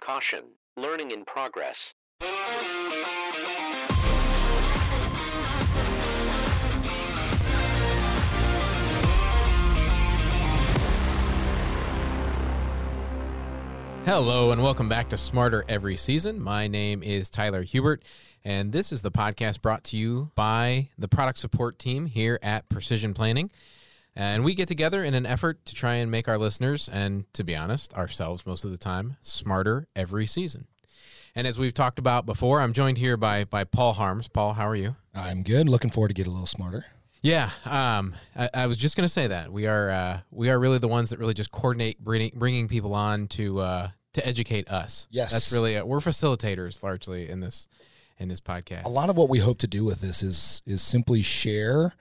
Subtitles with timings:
[0.00, 0.44] Caution,
[0.76, 1.92] learning in progress.
[14.04, 16.42] Hello, and welcome back to Smarter Every Season.
[16.42, 18.02] My name is Tyler Hubert,
[18.44, 22.68] and this is the podcast brought to you by the product support team here at
[22.68, 23.50] Precision Planting.
[24.14, 27.44] And we get together in an effort to try and make our listeners, and to
[27.44, 30.66] be honest, ourselves most of the time, smarter every season.
[31.34, 34.28] And as we've talked about before, I'm joined here by by Paul Harms.
[34.28, 34.96] Paul, how are you?
[35.14, 35.68] I'm good.
[35.68, 36.84] Looking forward to get a little smarter.
[37.22, 40.58] Yeah, um, I, I, was just going to say that we are uh, we are
[40.58, 44.68] really the ones that really just coordinate bringing, bringing people on to uh, to educate
[44.68, 45.06] us.
[45.10, 45.86] Yes, that's really it.
[45.86, 47.68] we're facilitators largely in this
[48.18, 48.84] in this podcast.
[48.84, 51.94] A lot of what we hope to do with this is is simply share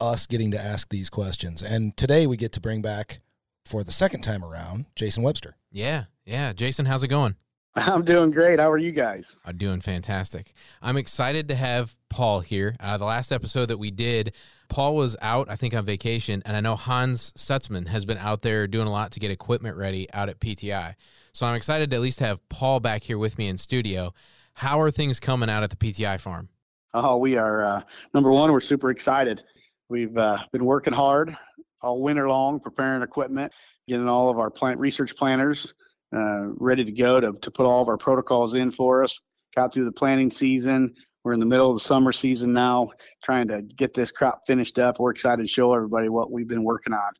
[0.00, 1.62] us getting to ask these questions.
[1.62, 3.20] And today we get to bring back
[3.64, 5.56] for the second time around Jason Webster.
[5.70, 6.52] Yeah, yeah.
[6.52, 7.36] Jason, how's it going?
[7.74, 8.58] I'm doing great.
[8.58, 9.36] How are you guys?
[9.44, 10.52] I'm doing fantastic.
[10.82, 12.74] I'm excited to have Paul here.
[12.80, 14.32] Uh, the last episode that we did,
[14.68, 18.42] Paul was out, I think, on vacation, and I know Hans Stutzman has been out
[18.42, 20.94] there doing a lot to get equipment ready out at PTI.
[21.32, 24.12] So I'm excited to at least have Paul back here with me in studio.
[24.54, 26.48] How are things coming out at the PTI farm?
[26.94, 28.50] Oh, we are uh, number one.
[28.50, 29.42] We're super excited.
[29.90, 31.36] We've uh, been working hard
[31.80, 33.52] all winter long, preparing equipment,
[33.86, 35.72] getting all of our plant research planners
[36.14, 39.18] uh, ready to go to, to put all of our protocols in for us.
[39.56, 40.94] Got through the planting season.
[41.24, 42.90] We're in the middle of the summer season now,
[43.22, 44.98] trying to get this crop finished up.
[44.98, 47.12] We're excited to show everybody what we've been working on.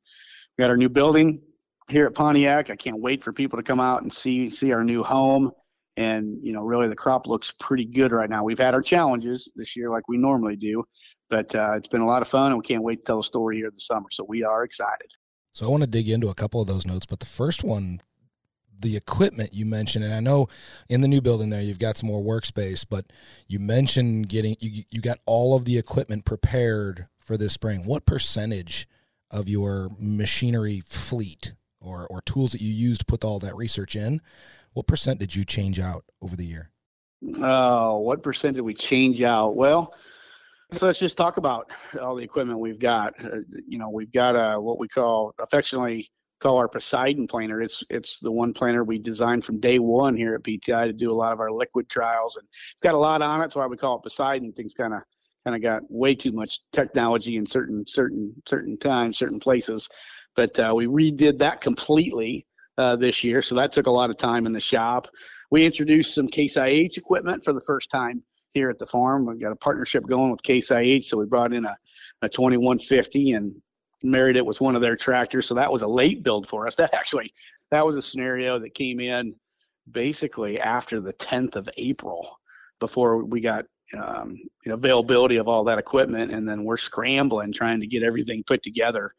[0.57, 1.41] We got our new building
[1.89, 2.71] here at Pontiac.
[2.71, 5.53] I can't wait for people to come out and see see our new home.
[5.97, 8.45] And you know, really, the crop looks pretty good right now.
[8.45, 10.85] We've had our challenges this year, like we normally do,
[11.29, 13.25] but uh, it's been a lot of fun, and we can't wait to tell a
[13.25, 14.09] story here this summer.
[14.11, 15.09] So we are excited.
[15.53, 18.01] So I want to dig into a couple of those notes, but the first one
[18.81, 20.49] the equipment you mentioned, and I know
[20.89, 23.07] in the new building there you've got some more workspace, but
[23.47, 27.85] you mentioned getting you you got all of the equipment prepared for this spring.
[27.85, 28.89] What percentage
[29.31, 33.97] of your machinery fleet or or tools that you use to put all that research
[33.97, 34.21] in,
[34.73, 36.71] what percent did you change out over the year?
[37.41, 39.57] Oh, what percent did we change out?
[39.57, 39.95] Well,
[40.73, 41.71] so let's just talk about
[42.01, 43.15] all the equipment we've got.
[43.23, 47.61] Uh, you know, we've got a what we call affectionately call our Poseidon planer.
[47.61, 51.11] It's it's the one planer we designed from day one here at PTI to do
[51.11, 53.45] a lot of our liquid trials, and it's got a lot on it.
[53.45, 54.53] That's why we call it Poseidon.
[54.53, 55.01] Things kind of
[55.45, 59.89] kind of got way too much technology in certain certain certain times, certain places.
[60.37, 62.47] But uh, we redid that completely
[62.77, 65.09] uh, this year, so that took a lot of time in the shop.
[65.51, 68.23] We introduced some Case IH equipment for the first time
[68.59, 69.25] here at the farm.
[69.25, 71.77] We've got a partnership going with Case IH, so we brought in a,
[72.23, 73.55] a 2150 and
[74.03, 75.47] married it with one of their tractors.
[75.47, 76.75] So that was a late build for us.
[76.79, 77.33] That actually
[77.71, 79.35] that was a scenario that came in
[79.91, 82.39] basically after the 10th of April
[82.81, 83.65] before we got
[83.97, 88.03] um, you know availability of all that equipment and then we're scrambling trying to get
[88.03, 89.11] everything put together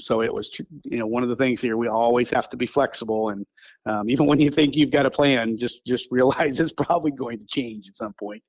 [0.00, 0.50] so it was
[0.84, 3.46] you know one of the things here we always have to be flexible and
[3.86, 7.38] um, even when you think you've got a plan just just realize it's probably going
[7.38, 8.42] to change at some point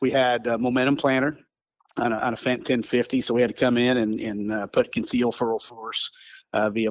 [0.00, 1.38] we had a momentum planner
[1.98, 3.20] on a, on a Fendt 1050.
[3.20, 6.10] So we had to come in and, and uh, put conceal furrow force
[6.52, 6.90] uh, via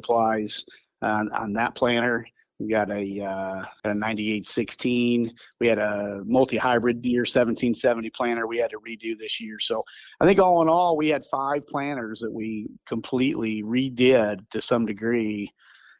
[1.02, 2.26] on, on that planter.
[2.60, 5.32] We got a, uh, a 9816.
[5.60, 9.60] We had a multi hybrid Deere 1770 planter we had to redo this year.
[9.60, 9.84] So
[10.20, 14.88] I think all in all, we had five planters that we completely redid to some
[14.88, 15.52] degree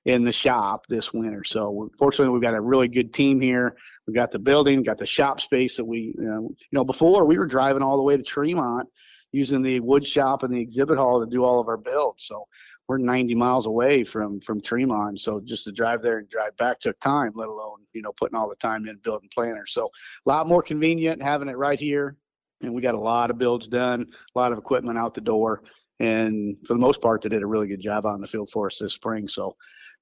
[0.06, 1.44] in the shop this winter.
[1.44, 3.76] So fortunately, we've got a really good team here.
[4.08, 7.26] We got the building, got the shop space that we, you know, you know, before
[7.26, 8.88] we were driving all the way to Tremont
[9.34, 12.26] using the wood shop and the exhibit hall to do all of our builds.
[12.26, 12.48] So
[12.88, 15.20] we're 90 miles away from from Tremont.
[15.20, 18.38] So just to drive there and drive back took time, let alone you know putting
[18.38, 19.66] all the time in building planner.
[19.66, 19.90] So
[20.26, 22.16] a lot more convenient having it right here,
[22.62, 25.64] and we got a lot of builds done, a lot of equipment out the door,
[26.00, 28.68] and for the most part, they did a really good job on the field for
[28.68, 29.28] us this spring.
[29.28, 29.56] So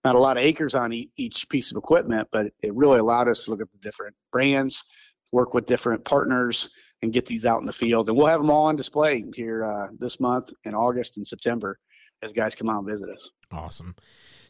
[0.04, 3.46] not a lot of acres on each piece of equipment, but it really allowed us
[3.46, 4.84] to look at the different brands,
[5.32, 6.70] work with different partners,
[7.02, 8.08] and get these out in the field.
[8.08, 11.80] And we'll have them all on display here uh, this month in August and September
[12.22, 13.30] as guys come out and visit us.
[13.52, 13.96] Awesome.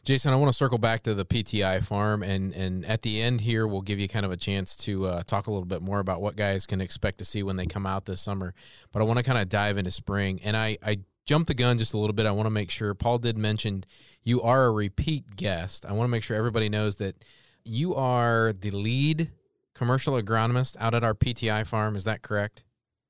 [0.04, 3.40] Jason, I want to circle back to the PTI farm, and and at the end
[3.40, 5.98] here, we'll give you kind of a chance to uh, talk a little bit more
[5.98, 8.54] about what guys can expect to see when they come out this summer.
[8.92, 11.76] But I want to kind of dive into spring, and I I jumped the gun
[11.76, 12.24] just a little bit.
[12.24, 13.82] I want to make sure Paul did mention
[14.22, 15.84] you are a repeat guest.
[15.84, 17.24] I want to make sure everybody knows that
[17.64, 19.32] you are the lead
[19.74, 21.96] commercial agronomist out at our PTI farm.
[21.96, 22.62] Is that correct?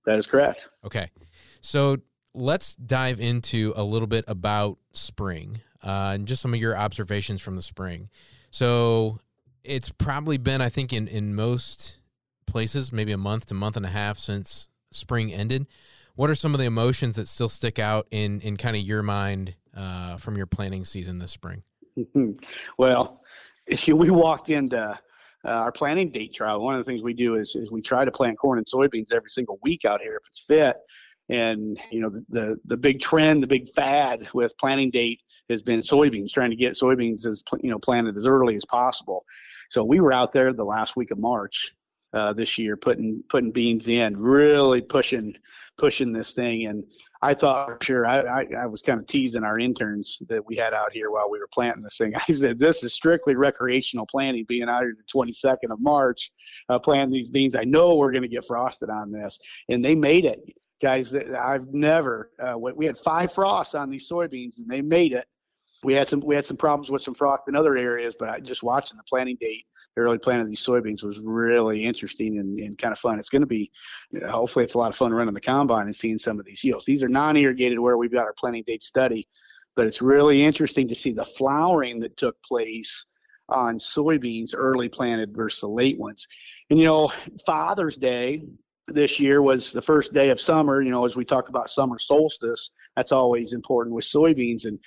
[0.07, 0.69] That is correct.
[0.83, 1.11] Okay.
[1.61, 1.99] So
[2.37, 7.41] let's dive into a little bit about spring uh, and just some of your observations
[7.41, 8.11] from the spring.
[8.51, 9.21] So
[9.65, 11.99] it's probably been, I think, in in most
[12.47, 15.67] places, maybe a month to month and a half since spring ended.
[16.15, 19.03] What are some of the emotions that still stick out in in kind of your
[19.03, 21.63] mind uh, from your planting season this spring?
[22.79, 23.23] well,
[23.89, 26.63] we walked into uh, our planting date trial.
[26.63, 29.13] One of the things we do is, is we try to plant corn and soybeans
[29.13, 30.77] every single week out here if it's fit.
[31.29, 35.21] And you know the, the the big trend, the big fad with planting date
[35.51, 39.25] has been soybeans, trying to get soybeans as you know planted as early as possible.
[39.71, 41.75] So we were out there the last week of March
[42.13, 45.35] uh, this year, putting putting beans in, really pushing
[45.77, 46.67] pushing this thing.
[46.67, 46.85] And
[47.23, 50.57] I thought, for sure, I, I, I was kind of teasing our interns that we
[50.57, 52.15] had out here while we were planting this thing.
[52.29, 56.31] I said, this is strictly recreational planting, being out here the 22nd of March,
[56.69, 57.57] uh, planting these beans.
[57.57, 59.39] I know we're going to get frosted on this.
[59.69, 60.41] And they made it.
[60.81, 65.13] Guys, that I've never, uh, we had five frosts on these soybeans and they made
[65.13, 65.27] it.
[65.83, 68.41] We had some, we had some problems with some frost in other areas, but I
[68.41, 69.65] just watching the planting date
[69.97, 73.19] early planting these soybeans was really interesting and, and kind of fun.
[73.19, 73.71] It's going to be,
[74.11, 76.45] you know, hopefully, it's a lot of fun running the combine and seeing some of
[76.45, 76.85] these yields.
[76.85, 79.27] These are non-irrigated where we've got our planting date study,
[79.75, 83.07] but it's really interesting to see the flowering that took place
[83.49, 86.27] on soybeans early planted versus the late ones.
[86.69, 87.13] And you know,
[87.47, 88.43] Father's Day
[88.89, 90.81] this year was the first day of summer.
[90.81, 94.65] You know, as we talk about summer solstice, that's always important with soybeans.
[94.65, 94.79] And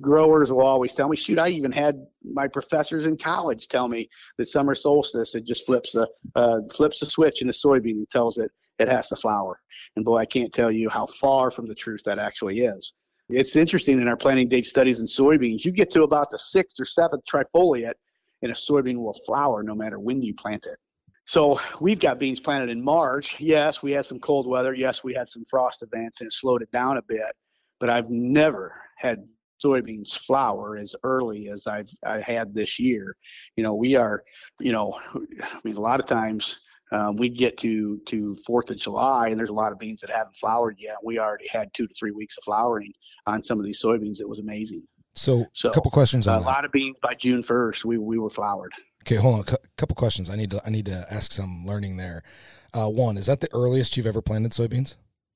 [0.00, 4.08] growers will always tell me, shoot, I even had my professors in college tell me
[4.38, 8.08] that summer solstice, it just flips the, uh, flips the switch in the soybean and
[8.08, 9.60] tells it it has to flower.
[9.96, 12.94] And boy, I can't tell you how far from the truth that actually is.
[13.28, 16.80] It's interesting in our planting date studies in soybeans, you get to about the sixth
[16.80, 17.94] or seventh trifoliate
[18.42, 20.78] and a soybean will flower no matter when you plant it.
[21.26, 23.40] So we've got beans planted in March.
[23.40, 24.74] Yes, we had some cold weather.
[24.74, 27.32] Yes, we had some frost events and it slowed it down a bit.
[27.78, 29.24] But I've never had
[29.64, 33.16] soybeans flower as early as I've I had this year.
[33.56, 34.22] You know, we are,
[34.60, 36.60] you know, I mean, a lot of times
[36.90, 40.10] um, we get to to Fourth of July, and there's a lot of beans that
[40.10, 40.96] haven't flowered yet.
[41.02, 42.92] We already had two to three weeks of flowering
[43.26, 44.20] on some of these soybeans.
[44.20, 44.86] It was amazing.
[45.14, 46.46] So, so a couple questions on a that.
[46.46, 47.84] lot of beans by June first.
[47.84, 48.72] We we were flowered.
[49.02, 49.54] Okay, hold on.
[49.54, 50.30] A couple questions.
[50.30, 52.22] I need to I need to ask some learning there.
[52.72, 54.94] Uh, one, is that the earliest you've ever planted soybeans?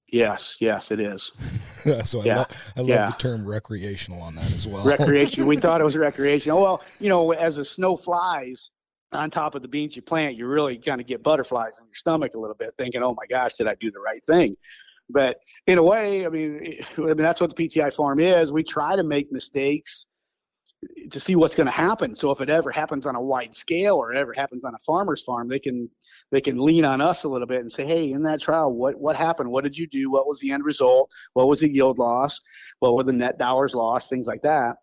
[0.09, 1.33] Yes, yes, it is.
[2.05, 2.37] so I, yeah.
[2.39, 2.47] lo-
[2.77, 3.07] I love yeah.
[3.07, 4.85] the term recreational on that as well.
[4.85, 5.47] Recreation.
[5.47, 6.63] we thought it was recreational.
[6.63, 8.71] Well, you know, as the snow flies
[9.13, 11.95] on top of the beans you plant, you really kind of get butterflies in your
[11.95, 14.57] stomach a little bit, thinking, "Oh my gosh, did I do the right thing?"
[15.11, 18.53] But in a way, I mean, I mean that's what the PTI farm is.
[18.53, 20.07] We try to make mistakes
[21.11, 22.14] to see what's going to happen.
[22.14, 25.23] So if it ever happens on a wide scale or ever happens on a farmer's
[25.23, 25.88] farm, they can
[26.31, 28.99] they can lean on us a little bit and say, "Hey, in that trial, what
[28.99, 29.50] what happened?
[29.50, 30.11] What did you do?
[30.11, 31.11] What was the end result?
[31.34, 32.40] What was the yield loss?
[32.81, 34.11] What were the net dollars lost?
[34.11, 34.76] Things like that."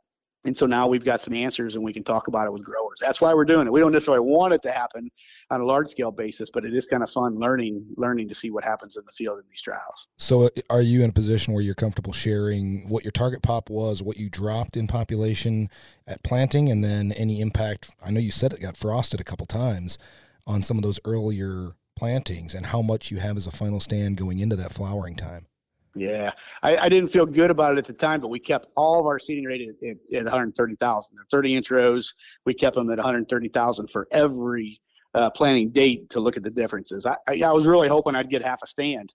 [0.45, 2.97] And so now we've got some answers and we can talk about it with growers.
[2.99, 3.71] That's why we're doing it.
[3.71, 5.09] We don't necessarily want it to happen
[5.49, 8.51] on a large scale basis, but it is kind of fun learning learning to see
[8.51, 10.07] what happens in the field in these trials.
[10.17, 13.69] So uh, are you in a position where you're comfortable sharing what your target pop
[13.69, 15.69] was, what you dropped in population
[16.07, 17.95] at planting and then any impact?
[18.03, 19.97] I know you said it got frosted a couple times
[20.45, 24.17] on some of those earlier plantings and how much you have as a final stand
[24.17, 25.45] going into that flowering time.
[25.95, 26.31] Yeah,
[26.63, 29.05] I, I, didn't feel good about it at the time, but we kept all of
[29.05, 31.17] our seeding rate at, at, at 130,000.
[31.29, 34.81] 30 inch rows, we kept them at 130,000 for every
[35.13, 37.05] uh, planting date to look at the differences.
[37.05, 39.13] I, I, I, was really hoping I'd get half a stand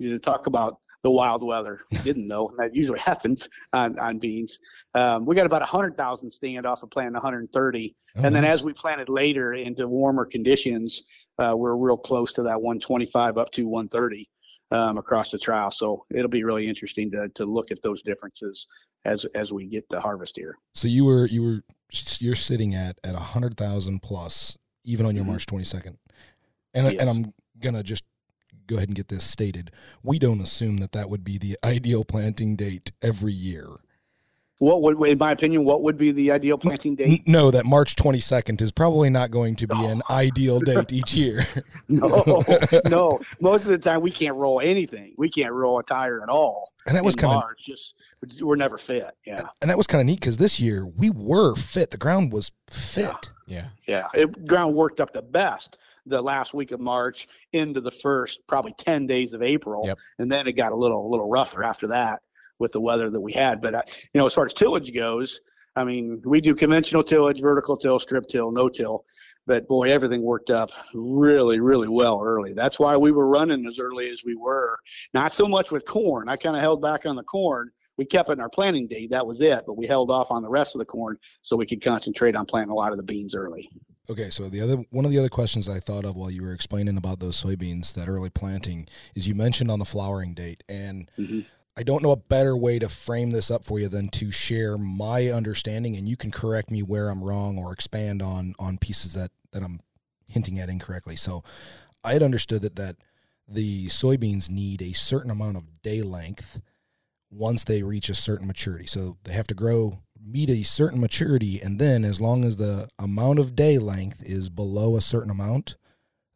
[0.00, 1.82] to talk about the wild weather.
[2.02, 4.58] didn't know that usually happens on, on beans.
[4.94, 7.94] Um, we got about 100,000 stand off of planting 130.
[8.16, 8.54] Oh, and then nice.
[8.54, 11.04] as we planted later into warmer conditions,
[11.38, 14.28] uh, we're real close to that 125 up to 130
[14.70, 15.70] um, across the trial.
[15.70, 18.66] So it'll be really interesting to to look at those differences
[19.04, 20.56] as as we get to harvest here.
[20.74, 21.62] So you were you were
[22.18, 25.32] you're sitting at at a hundred thousand plus even on your mm-hmm.
[25.32, 25.98] March twenty second,
[26.74, 27.00] and yes.
[27.00, 28.04] and I'm gonna just
[28.66, 29.70] go ahead and get this stated.
[30.02, 33.80] We don't assume that that would be the ideal planting date every year
[34.58, 37.26] what would, in my opinion, what would be the ideal planting date?
[37.26, 41.44] No, that March 22nd is probably not going to be an ideal date each year.
[41.88, 42.42] no,
[42.86, 43.20] no.
[43.38, 45.14] Most of the time, we can't roll anything.
[45.18, 46.72] We can't roll a tire at all.
[46.86, 47.94] And that was kind of just
[48.40, 49.10] we're never fit.
[49.26, 51.90] Yeah, and that was kind of neat because this year we were fit.
[51.90, 53.30] The ground was fit.
[53.46, 54.08] Yeah, yeah.
[54.14, 54.22] yeah.
[54.22, 58.72] It, ground worked up the best the last week of March into the first probably
[58.78, 59.98] ten days of April, yep.
[60.18, 62.22] and then it got a little a little rougher after that
[62.58, 63.60] with the weather that we had.
[63.60, 63.82] But, uh,
[64.12, 65.40] you know, as far as tillage goes,
[65.74, 69.04] I mean, we do conventional tillage, vertical till, strip till, no till.
[69.46, 72.52] But boy, everything worked up really, really well early.
[72.52, 74.76] That's why we were running as early as we were.
[75.14, 76.28] Not so much with corn.
[76.28, 77.70] I kind of held back on the corn.
[77.96, 79.10] We kept it in our planting date.
[79.10, 79.62] That was it.
[79.66, 82.44] But we held off on the rest of the corn so we could concentrate on
[82.44, 83.70] planting a lot of the beans early.
[84.08, 86.52] Okay, so the other one of the other questions I thought of while you were
[86.52, 88.86] explaining about those soybeans, that early planting,
[89.16, 91.40] is you mentioned on the flowering date, and Mm-hmm.
[91.78, 94.78] I don't know a better way to frame this up for you than to share
[94.78, 99.12] my understanding, and you can correct me where I'm wrong or expand on on pieces
[99.14, 99.80] that that I'm
[100.26, 101.16] hinting at incorrectly.
[101.16, 101.44] So,
[102.02, 102.96] I had understood that that
[103.48, 106.60] the soybeans need a certain amount of day length
[107.30, 108.86] once they reach a certain maturity.
[108.86, 112.88] So they have to grow meet a certain maturity and then as long as the
[112.98, 115.76] amount of day length is below a certain amount,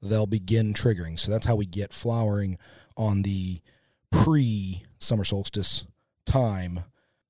[0.00, 1.18] they'll begin triggering.
[1.18, 2.58] So that's how we get flowering
[2.96, 3.60] on the
[4.12, 5.84] pre summer solstice
[6.26, 6.80] time.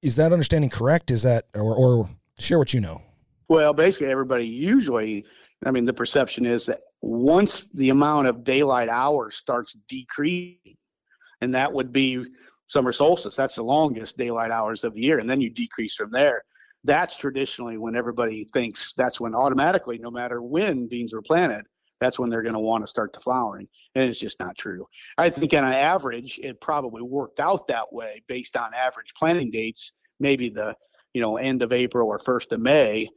[0.03, 1.11] Is that understanding correct?
[1.11, 3.03] Is that or or share what you know?
[3.49, 5.25] Well, basically, everybody usually,
[5.65, 10.77] I mean, the perception is that once the amount of daylight hours starts decreasing,
[11.41, 12.25] and that would be
[12.67, 16.11] summer solstice, that's the longest daylight hours of the year, and then you decrease from
[16.13, 16.45] there.
[16.85, 21.67] That's traditionally when everybody thinks that's when automatically, no matter when beans were planted,
[22.01, 23.69] that's when they're going to want to start the flowering.
[23.95, 24.87] And it's just not true.
[25.19, 29.93] I think on average, it probably worked out that way based on average planting dates,
[30.19, 30.75] maybe the
[31.13, 33.09] you know end of April or first of May.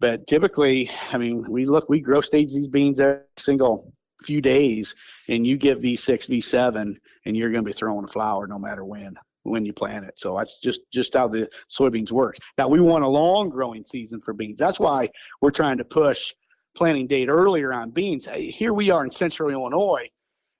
[0.00, 3.92] But typically, I mean, we look, we grow stage these beans every single
[4.22, 4.94] few days,
[5.28, 8.84] and you get V6, V7, and you're going to be throwing a flower no matter
[8.84, 10.14] when when you plant it.
[10.16, 12.36] So that's just just how the soybeans work.
[12.56, 14.58] Now we want a long growing season for beans.
[14.58, 15.08] That's why
[15.40, 16.32] we're trying to push
[16.78, 18.28] planting date earlier on beans.
[18.32, 20.08] Here we are in central Illinois,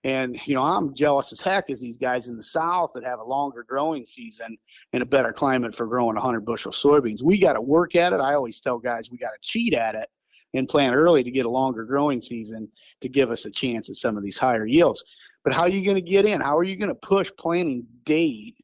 [0.02, 3.20] and you know I'm jealous as heck as these guys in the south that have
[3.20, 4.58] a longer growing season
[4.92, 7.22] and a better climate for growing 100 bushel soybeans.
[7.22, 8.18] We got to work at it.
[8.18, 10.08] I always tell guys we got to cheat at it
[10.54, 12.68] and plant early to get a longer growing season
[13.00, 15.04] to give us a chance at some of these higher yields.
[15.44, 16.40] But how are you going to get in?
[16.40, 18.56] How are you going to push planting date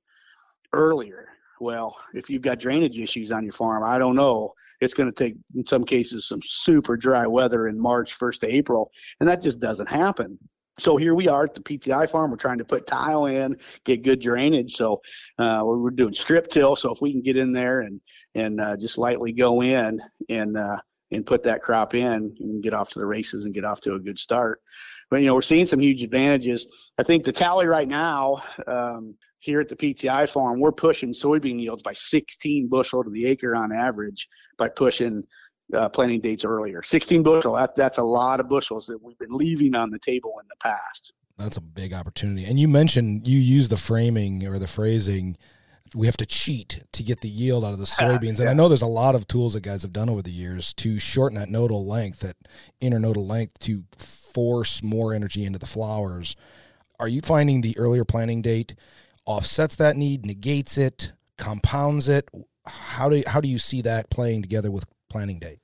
[0.72, 1.28] earlier?
[1.60, 4.54] Well, if you've got drainage issues on your farm, I don't know.
[4.80, 8.54] It's going to take, in some cases, some super dry weather in March, 1st to
[8.54, 8.90] April,
[9.20, 10.38] and that just doesn't happen.
[10.78, 12.30] So here we are at the PTI farm.
[12.30, 14.74] We're trying to put tile in, get good drainage.
[14.74, 15.02] So
[15.38, 16.74] uh, we're doing strip till.
[16.74, 18.00] So if we can get in there and
[18.34, 20.78] and uh, just lightly go in and uh,
[21.12, 23.94] and put that crop in and get off to the races and get off to
[23.94, 24.60] a good start.
[25.14, 26.66] But you know we're seeing some huge advantages.
[26.98, 31.60] I think the tally right now um, here at the PTI farm, we're pushing soybean
[31.60, 34.28] yields by 16 bushel to the acre on average
[34.58, 35.22] by pushing
[35.72, 36.82] uh, planting dates earlier.
[36.82, 40.32] 16 bushel, that, that's a lot of bushels that we've been leaving on the table
[40.40, 41.12] in the past.
[41.38, 42.44] That's a big opportunity.
[42.44, 45.36] And you mentioned you use the framing or the phrasing.
[45.94, 48.40] We have to cheat to get the yield out of the soybeans.
[48.40, 50.72] And I know there's a lot of tools that guys have done over the years
[50.74, 52.36] to shorten that nodal length, that
[52.82, 56.36] internodal length, to force more energy into the flowers.
[56.98, 58.74] Are you finding the earlier planting date
[59.26, 62.28] offsets that need, negates it, compounds it?
[62.66, 65.58] How do how do you see that playing together with planting date?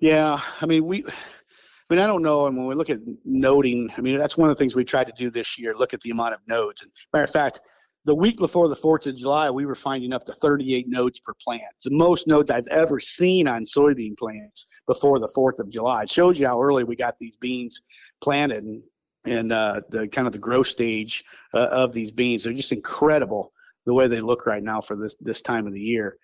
[0.00, 1.04] Yeah, I mean we.
[1.04, 2.46] I mean, I don't know.
[2.46, 5.08] And when we look at noting, I mean, that's one of the things we tried
[5.08, 5.74] to do this year.
[5.76, 6.82] Look at the amount of nodes.
[6.82, 7.60] And matter of fact,
[8.04, 11.34] the week before the Fourth of July, we were finding up to 38 nodes per
[11.34, 11.62] plant.
[11.76, 16.02] It's the most nodes I've ever seen on soybean plants before the Fourth of July.
[16.02, 17.80] It shows you how early we got these beans
[18.20, 18.82] planted and
[19.26, 22.42] and uh, the kind of the growth stage uh, of these beans.
[22.42, 23.52] They're just incredible
[23.84, 26.16] the way they look right now for this this time of the year.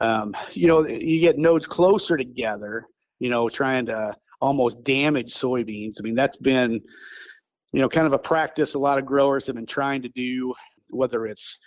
[0.00, 2.86] Um, you know, you get nodes closer together.
[3.18, 5.96] You know, trying to almost damage soybeans.
[5.98, 6.80] I mean, that's been
[7.72, 10.54] you know kind of a practice a lot of growers have been trying to do.
[10.88, 11.58] Whether it's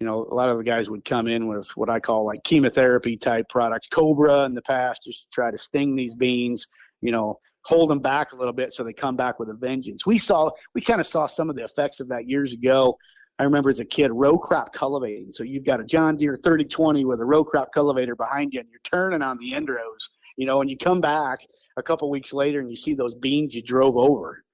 [0.00, 2.44] you know, a lot of the guys would come in with what I call like
[2.44, 6.68] chemotherapy type products, Cobra in the past, just to try to sting these beans,
[7.00, 10.06] you know, hold them back a little bit so they come back with a vengeance.
[10.06, 12.96] We saw, we kind of saw some of the effects of that years ago.
[13.40, 15.32] I remember as a kid, row crop cultivating.
[15.32, 18.68] So you've got a John Deere 3020 with a row crop cultivator behind you and
[18.70, 21.40] you're turning on the end rows, you know, and you come back
[21.76, 24.44] a couple weeks later and you see those beans you drove over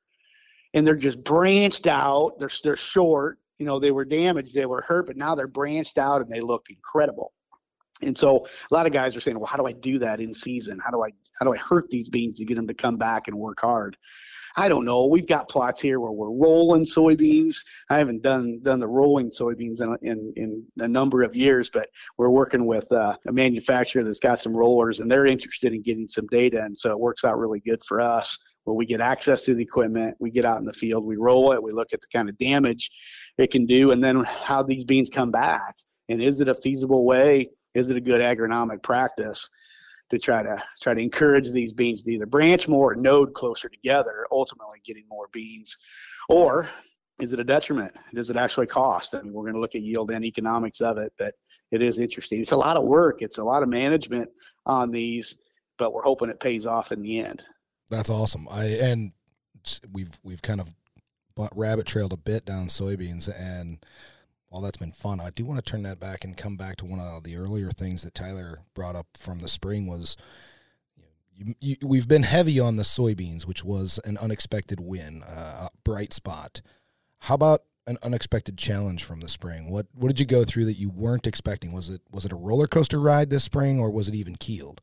[0.73, 2.39] and they're just branched out.
[2.39, 5.99] They're, they're short you know they were damaged they were hurt but now they're branched
[5.99, 7.33] out and they look incredible.
[8.03, 10.35] And so a lot of guys are saying well how do i do that in
[10.35, 10.81] season?
[10.85, 13.29] How do i how do i hurt these beans to get them to come back
[13.29, 13.97] and work hard?
[14.57, 15.07] I don't know.
[15.07, 17.57] We've got plots here where we're rolling soybeans.
[17.91, 21.89] I haven't done done the rolling soybeans in in, in a number of years but
[22.19, 26.07] we're working with uh, a manufacturer that's got some rollers and they're interested in getting
[26.07, 28.39] some data and so it works out really good for us.
[28.65, 31.53] Where we get access to the equipment, we get out in the field, we roll
[31.53, 32.91] it, we look at the kind of damage
[33.39, 35.77] it can do, and then how these beans come back.
[36.09, 37.51] And is it a feasible way?
[37.75, 39.49] Is it a good agronomic practice
[40.11, 43.69] to try to try to encourage these beans to either branch more or node closer
[43.69, 45.77] together, ultimately getting more beans?
[46.29, 46.69] Or
[47.21, 47.93] is it a detriment?
[48.15, 49.15] Does it actually cost?
[49.15, 51.35] I mean, we're going to look at yield and economics of it, but
[51.71, 52.41] it is interesting.
[52.41, 53.23] It's a lot of work.
[53.23, 54.31] It's a lot of management
[54.67, 55.39] on these,
[55.79, 57.43] but we're hoping it pays off in the end.
[57.91, 58.47] That's awesome.
[58.51, 59.13] I and
[59.93, 60.69] we've we've kind of
[61.55, 63.85] rabbit trailed a bit down soybeans and
[64.55, 66.85] while that's been fun, I do want to turn that back and come back to
[66.85, 70.17] one of the earlier things that Tyler brought up from the spring was
[71.35, 75.71] you, you, we've been heavy on the soybeans, which was an unexpected win, uh, a
[75.83, 76.63] bright spot.
[77.19, 79.71] How about an unexpected challenge from the spring?
[79.71, 81.73] What what did you go through that you weren't expecting?
[81.73, 84.81] Was it was it a roller coaster ride this spring, or was it even keeled?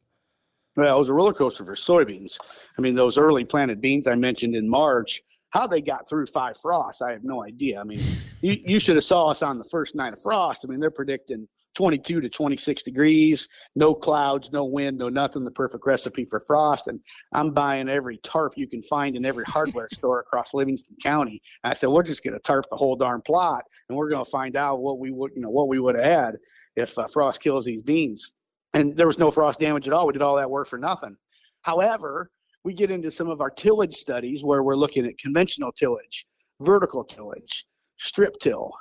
[0.75, 2.37] Well, it was a roller coaster for soybeans.
[2.77, 6.57] I mean, those early planted beans I mentioned in March how they got through five
[6.57, 7.79] frosts, I have no idea.
[7.79, 8.01] I mean,
[8.41, 10.65] you, you should have saw us on the first night of frost.
[10.65, 15.43] I mean, they're predicting 22 to 26 degrees, no clouds, no wind, no nothing.
[15.43, 16.87] The perfect recipe for frost.
[16.87, 16.99] And
[17.33, 21.41] I'm buying every tarp you can find in every hardware store across Livingston County.
[21.63, 24.23] And I said, we're just going to tarp the whole darn plot, and we're going
[24.23, 26.37] to find out what we would, you know, what we would have had
[26.75, 28.31] if uh, frost kills these beans.
[28.73, 30.07] And there was no frost damage at all.
[30.07, 31.17] We did all that work for nothing.
[31.61, 32.31] However,
[32.63, 36.25] we get into some of our tillage studies where we're looking at conventional tillage,
[36.59, 37.65] vertical tillage,
[37.97, 38.71] strip till.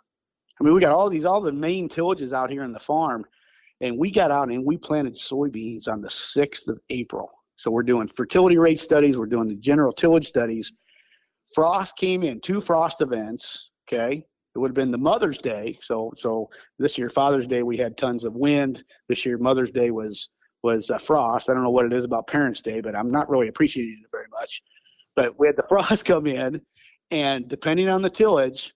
[0.60, 3.24] I mean, we got all these, all the main tillages out here in the farm.
[3.80, 7.30] And we got out and we planted soybeans on the 6th of April.
[7.56, 10.72] So we're doing fertility rate studies, we're doing the general tillage studies.
[11.54, 13.70] Frost came in, two frost events.
[13.88, 14.24] Okay.
[14.54, 15.78] It would have been the Mother's Day.
[15.80, 18.82] So, so this year, Father's Day, we had tons of wind.
[19.08, 20.28] This year, Mother's Day was
[20.62, 21.48] was uh, frost.
[21.48, 24.10] I don't know what it is about Parents' Day, but I'm not really appreciating it
[24.10, 24.62] very much.
[25.16, 26.60] But we had the frost come in,
[27.10, 28.74] and depending on the tillage,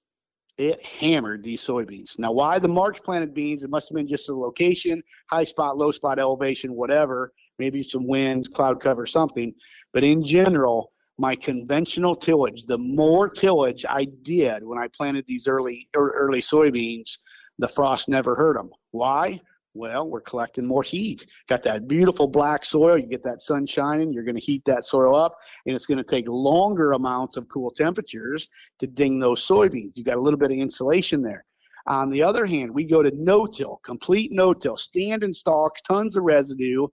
[0.57, 2.19] it hammered these soybeans.
[2.19, 3.65] Now, why the March planted beans?
[3.65, 7.33] It must have been just the location, high spot, low spot elevation, whatever.
[7.59, 9.55] Maybe some wind, cloud cover, something.
[9.93, 15.47] But in general, my conventional tillage, the more tillage I did when I planted these
[15.47, 17.19] early early soybeans,
[17.59, 18.71] the frost never hurt them.
[18.91, 19.41] Why?
[19.77, 21.27] Well, we're collecting more heat.
[21.49, 22.97] Got that beautiful black soil.
[22.97, 24.13] You get that sun shining.
[24.13, 27.49] You're going to heat that soil up, and it's going to take longer amounts of
[27.49, 29.97] cool temperatures to ding those soybeans.
[29.97, 31.45] You got a little bit of insulation there.
[31.89, 36.87] On the other hand, we go to no-till, complete no-till, standing stalks, tons of residue,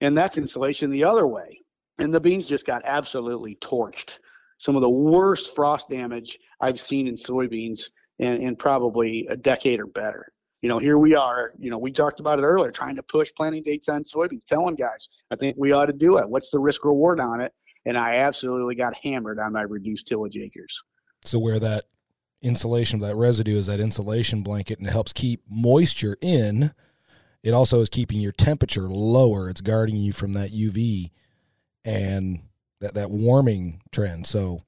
[0.00, 1.60] and that's insulation the other way.
[1.98, 4.18] And the beans just got absolutely torched.
[4.58, 9.80] Some of the worst frost damage I've seen in soybeans in, in probably a decade
[9.80, 10.32] or better
[10.66, 11.52] you know, here we are.
[11.60, 14.74] You know, we talked about it earlier, trying to push planting dates on soybeans, telling
[14.74, 16.28] guys, I think we ought to do it.
[16.28, 17.52] What's the risk reward on it?
[17.84, 20.82] And I absolutely got hammered on my reduced tillage acres.
[21.24, 21.84] So where that
[22.42, 26.72] insulation, that residue is that insulation blanket and it helps keep moisture in.
[27.44, 29.48] It also is keeping your temperature lower.
[29.48, 31.12] It's guarding you from that UV
[31.84, 32.40] and
[32.80, 34.26] that, that warming trend.
[34.26, 34.64] So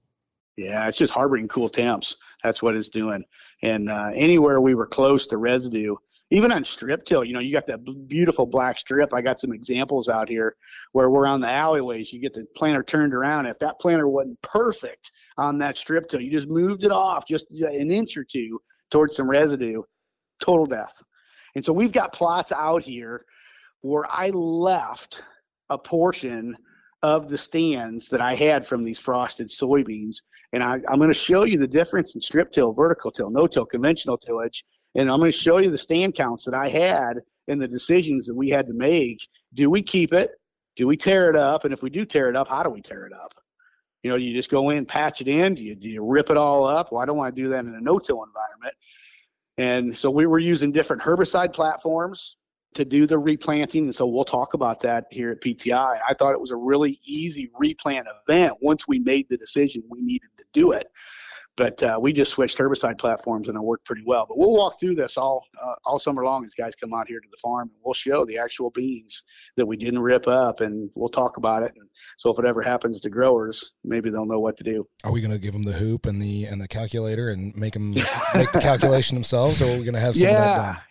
[0.57, 2.17] yeah, it's just harboring cool temps.
[2.43, 3.25] That's what it's doing.
[3.63, 5.97] And uh, anywhere we were close to residue,
[6.31, 9.15] even on strip till, you know, you got that beautiful black strip.
[9.15, 10.57] I got some examples out here
[10.93, 12.13] where we're on the alleyways.
[12.13, 13.47] You get the planter turned around.
[13.47, 17.51] If that planter wasn't perfect on that strip till, you just moved it off just
[17.51, 19.83] an inch or two towards some residue,
[20.41, 21.03] total death.
[21.55, 23.25] And so we've got plots out here
[23.81, 25.23] where I left
[25.71, 26.57] a portion
[27.03, 30.23] of the stands that I had from these frosted soybeans.
[30.53, 33.47] And I, am going to show you the difference in strip till, vertical till, no
[33.47, 34.65] till, conventional tillage.
[34.95, 38.27] And I'm going to show you the stand counts that I had and the decisions
[38.27, 39.21] that we had to make.
[39.55, 40.31] Do we keep it?
[40.77, 41.65] Do we tear it up?
[41.65, 43.35] And if we do tear it up, how do we tear it up?
[44.03, 45.55] You know, you just go in, patch it in?
[45.55, 46.93] Do you, do you rip it all up?
[46.93, 48.75] Well, I don't want to do that in a no-till environment.
[49.57, 52.37] And so we were using different herbicide platforms
[52.75, 53.85] to do the replanting.
[53.85, 55.99] And so we'll talk about that here at PTI.
[56.09, 60.03] I thought it was a really easy replant event once we made the decision we
[60.03, 60.89] needed to do it.
[61.57, 64.27] But uh, we just switched herbicide platforms and it worked pretty well.
[64.29, 67.19] But we'll walk through this all uh, all summer long as guys come out here
[67.19, 69.25] to the farm and we'll show the actual beans
[69.57, 71.73] that we didn't rip up and we'll talk about it.
[71.77, 74.87] And so if it ever happens to growers, maybe they'll know what to do.
[75.03, 77.73] Are we going to give them the hoop and the and the calculator and make
[77.73, 77.91] them
[78.37, 80.31] make the calculation themselves, or are we going to have some yeah.
[80.31, 80.83] of that done?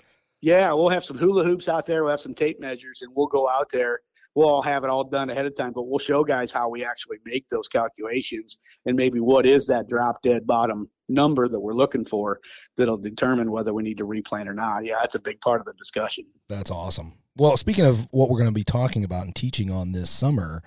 [0.42, 2.04] Yeah, we'll have some hula hoops out there.
[2.04, 4.02] We'll have some tape measures, and we'll go out there.
[4.36, 6.86] We'll all have it all done ahead of time, but we'll show guys how we
[6.86, 11.74] actually make those calculations and maybe what is that drop dead bottom number that we're
[11.74, 12.40] looking for
[12.76, 14.86] that'll determine whether we need to replant or not.
[14.86, 16.26] Yeah, that's a big part of the discussion.
[16.50, 17.14] That's awesome.
[17.36, 20.62] Well, speaking of what we're going to be talking about and teaching on this summer,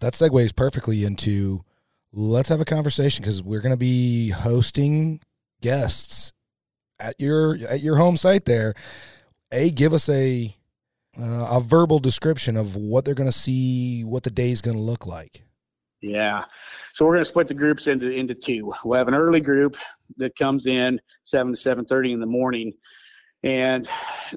[0.00, 1.64] that segues perfectly into
[2.12, 5.20] let's have a conversation because we're going to be hosting
[5.62, 6.34] guests
[7.00, 8.74] at your at your home site there
[9.52, 10.54] a give us a
[11.18, 14.76] uh, a verbal description of what they're going to see what the day is going
[14.76, 15.42] to look like
[16.00, 16.44] yeah
[16.92, 19.76] so we're going to split the groups into into two we'll have an early group
[20.16, 22.72] that comes in 7 to 7.30 in the morning
[23.42, 23.88] and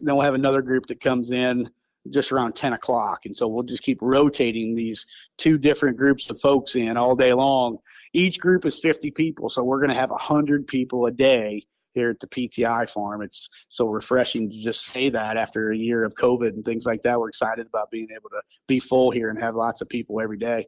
[0.01, 1.69] then we'll have another group that comes in
[2.09, 3.25] just around 10 o'clock.
[3.25, 5.05] And so we'll just keep rotating these
[5.37, 7.77] two different groups of folks in all day long.
[8.13, 9.49] Each group is 50 people.
[9.49, 11.63] So we're going to have 100 people a day
[11.99, 13.21] here at the PTI farm.
[13.21, 17.03] It's so refreshing to just say that after a year of COVID and things like
[17.03, 17.19] that.
[17.19, 20.37] We're excited about being able to be full here and have lots of people every
[20.37, 20.67] day.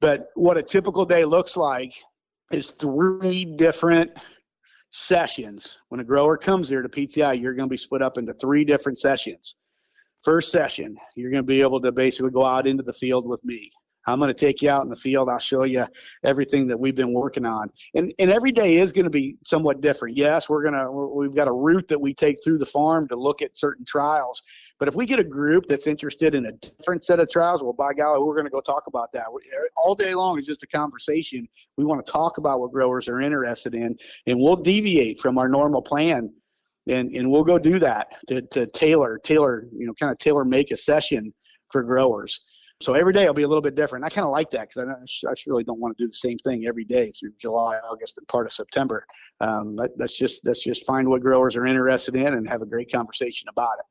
[0.00, 1.92] But what a typical day looks like
[2.50, 4.10] is three different
[4.90, 5.78] sessions.
[5.88, 8.64] When a grower comes here to PTI, you're going to be split up into three
[8.64, 9.56] different sessions.
[10.22, 13.44] First session, you're going to be able to basically go out into the field with
[13.44, 13.70] me.
[14.08, 15.28] I'm going to take you out in the field.
[15.28, 15.86] I'll show you
[16.24, 17.70] everything that we've been working on.
[17.94, 20.16] And, and every day is going to be somewhat different.
[20.16, 23.16] Yes, we're going to, we've got a route that we take through the farm to
[23.16, 24.42] look at certain trials.
[24.78, 27.74] But if we get a group that's interested in a different set of trials, well,
[27.74, 29.26] by golly, we're going to go talk about that.
[29.76, 31.46] All day long is just a conversation.
[31.76, 35.48] We want to talk about what growers are interested in, and we'll deviate from our
[35.48, 36.32] normal plan
[36.86, 40.44] and and we'll go do that to, to tailor tailor you know kind of tailor
[40.44, 41.32] make a session
[41.70, 42.40] for growers
[42.80, 44.04] so every day will be a little bit different.
[44.04, 44.86] I kind of like that because
[45.26, 48.18] I, I really don't want to do the same thing every day through July, August,
[48.18, 49.04] and part of September.
[49.40, 52.66] Um, let, us just let's just find what growers are interested in and have a
[52.66, 53.84] great conversation about it.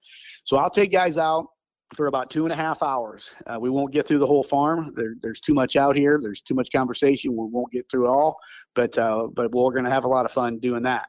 [0.46, 1.48] So I'll take guys out
[1.96, 3.30] for about two and a half hours.
[3.46, 4.94] Uh, we won't get through the whole farm.
[4.96, 6.20] There, there's too much out here.
[6.22, 7.32] There's too much conversation.
[7.32, 8.38] We won't get through it all,
[8.74, 11.08] but uh, but we're going to have a lot of fun doing that.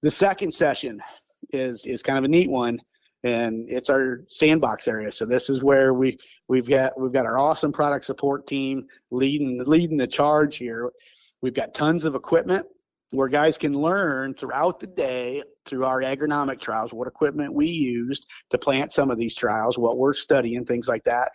[0.00, 1.02] The second session
[1.50, 2.80] is is kind of a neat one
[3.24, 5.12] and it's our sandbox area.
[5.12, 9.62] So this is where we we've got we've got our awesome product support team leading
[9.64, 10.90] leading the charge here.
[11.40, 12.66] We've got tons of equipment
[13.10, 18.26] where guys can learn throughout the day through our agronomic trials what equipment we used
[18.50, 21.30] to plant some of these trials, what we're studying, things like that.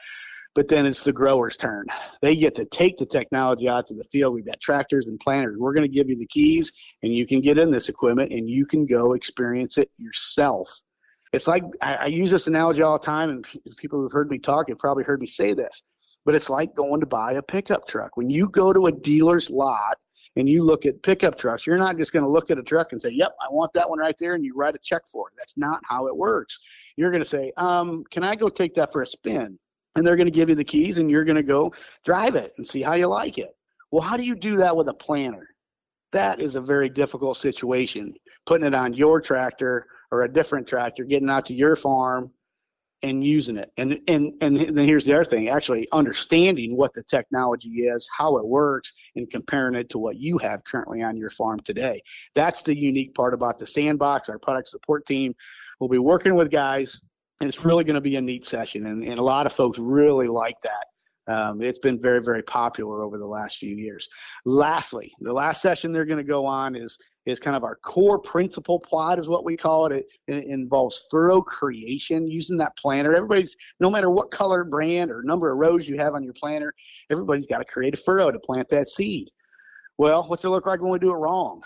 [0.55, 1.85] But then it's the grower's turn.
[2.21, 4.33] They get to take the technology out to the field.
[4.33, 5.57] We've got tractors and planters.
[5.59, 6.71] We're going to give you the keys,
[7.03, 10.81] and you can get in this equipment and you can go experience it yourself
[11.37, 13.47] it's like I, I use this analogy all the time, and
[13.77, 15.83] people who've heard me talk have probably heard me say this,
[16.25, 18.17] but it's like going to buy a pickup truck.
[18.17, 19.97] When you go to a dealer's lot
[20.35, 22.91] and you look at pickup trucks, you're not just going to look at a truck
[22.91, 25.29] and say, "Yep, I want that one right there," and you write a check for
[25.29, 25.35] it.
[25.37, 26.57] That's not how it works.
[26.97, 29.59] You're going to say, um, "Can I go take that for a spin?"
[29.95, 31.73] And they're going to give you the keys, and you're going to go
[32.03, 33.51] drive it and see how you like it.
[33.91, 35.49] Well, how do you do that with a planter?
[36.11, 38.13] That is a very difficult situation.
[38.45, 42.31] Putting it on your tractor or a different tractor, getting out to your farm
[43.03, 43.71] and using it.
[43.77, 48.37] And and and then here's the other thing: actually understanding what the technology is, how
[48.37, 52.01] it works, and comparing it to what you have currently on your farm today.
[52.35, 54.29] That's the unique part about the sandbox.
[54.29, 55.35] Our product support team
[55.79, 56.99] will be working with guys,
[57.39, 58.87] and it's really going to be a neat session.
[58.87, 60.87] And, and a lot of folks really like that.
[61.27, 64.07] Um, it's been very, very popular over the last few years.
[64.45, 68.17] Lastly, the last session they're going to go on is is kind of our core
[68.17, 69.91] principle plot is what we call it.
[69.91, 70.05] it.
[70.27, 70.45] it.
[70.45, 73.13] involves furrow creation using that planter.
[73.13, 76.73] Everybody's no matter what color, brand, or number of rows you have on your planter,
[77.09, 79.29] everybody's got to create a furrow to plant that seed.
[79.97, 81.63] Well, what's it look like when we do it wrong?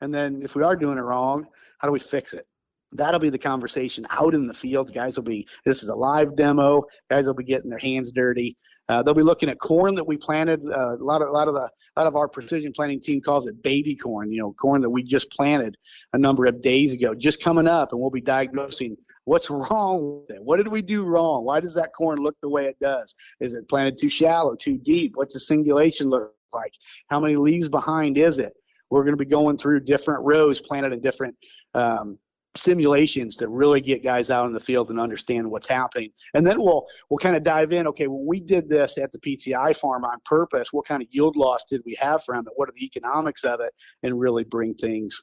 [0.00, 1.46] And then if we are doing it wrong,
[1.78, 2.46] how do we fix it?
[2.92, 4.94] That'll be the conversation out in the field.
[4.94, 6.84] Guys will be, this is a live demo.
[7.10, 8.56] Guys will be getting their hands dirty.
[8.88, 10.60] Uh, they'll be looking at corn that we planted.
[10.66, 13.20] Uh, a lot of a lot of the a lot of our precision planting team
[13.20, 14.32] calls it baby corn.
[14.32, 15.76] You know, corn that we just planted
[16.12, 20.36] a number of days ago, just coming up, and we'll be diagnosing what's wrong with
[20.36, 20.42] it.
[20.42, 21.44] What did we do wrong?
[21.44, 23.14] Why does that corn look the way it does?
[23.40, 25.12] Is it planted too shallow, too deep?
[25.14, 26.72] What's the singulation look like?
[27.08, 28.54] How many leaves behind is it?
[28.90, 31.36] We're going to be going through different rows planted in different
[31.74, 32.18] um,
[32.56, 36.10] simulations to really get guys out in the field and understand what's happening.
[36.34, 37.86] And then we'll we'll kind of dive in.
[37.88, 41.36] Okay, when we did this at the PTI farm on purpose, what kind of yield
[41.36, 42.52] loss did we have from it?
[42.56, 43.72] What are the economics of it?
[44.02, 45.20] And really bring things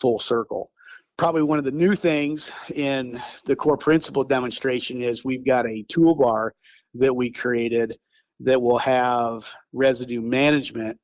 [0.00, 0.70] full circle.
[1.16, 5.84] Probably one of the new things in the core principle demonstration is we've got a
[5.84, 6.50] toolbar
[6.94, 7.96] that we created
[8.40, 10.98] that will have residue management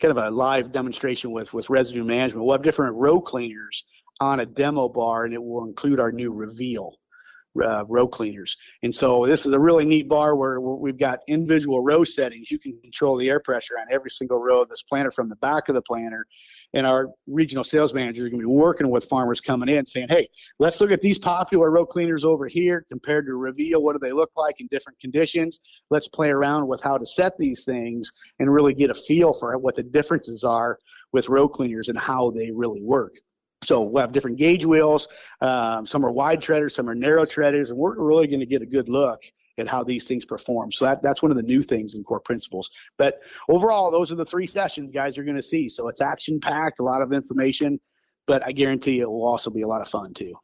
[0.00, 2.44] kind of a live demonstration with with residue management.
[2.44, 3.84] We'll have different row cleaners
[4.20, 6.96] on a demo bar, and it will include our new reveal
[7.62, 8.56] uh, row cleaners.
[8.82, 12.50] And so this is a really neat bar where we've got individual row settings.
[12.50, 15.36] You can control the air pressure on every single row of this planter from the
[15.36, 16.26] back of the planter.
[16.72, 20.06] And our regional sales manager is going to be working with farmers coming in saying,
[20.08, 20.28] hey,
[20.60, 23.82] let's look at these popular row cleaners over here compared to Reveal.
[23.82, 25.58] What do they look like in different conditions?
[25.90, 29.58] Let's play around with how to set these things and really get a feel for
[29.58, 30.78] what the differences are
[31.12, 33.14] with row cleaners and how they really work.
[33.62, 35.06] So we'll have different gauge wheels.
[35.40, 38.62] Um, some are wide treaders, some are narrow treaders, and we're really going to get
[38.62, 39.22] a good look
[39.58, 40.72] at how these things perform.
[40.72, 42.70] So that, that's one of the new things in core principles.
[42.96, 45.68] But overall, those are the three sessions guys are going to see.
[45.68, 47.78] So it's action packed, a lot of information,
[48.26, 50.34] but I guarantee it will also be a lot of fun too.